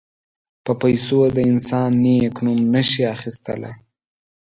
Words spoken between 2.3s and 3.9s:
نوم نه شي اخیستلای.